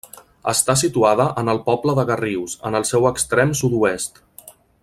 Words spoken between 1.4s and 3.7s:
en el poble de Garrius, en el seu extrem